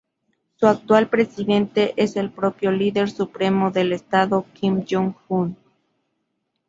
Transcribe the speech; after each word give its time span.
Su 0.55 0.65
actual 0.65 1.09
presidente 1.11 1.93
es 1.95 2.15
el 2.15 2.31
propio 2.31 2.71
líder 2.71 3.11
supremo 3.11 3.69
del 3.69 3.93
Estado, 3.93 4.43
Kim 4.55 4.83
Jong 4.89 5.13
Un. 5.27 5.55